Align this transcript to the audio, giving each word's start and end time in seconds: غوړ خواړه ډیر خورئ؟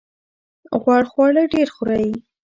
غوړ 0.81 1.03
خواړه 1.11 1.43
ډیر 1.53 1.67
خورئ؟ 1.75 2.09